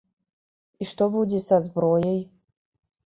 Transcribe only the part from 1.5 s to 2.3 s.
зброяй?